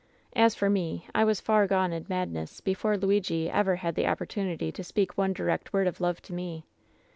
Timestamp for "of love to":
5.85-6.33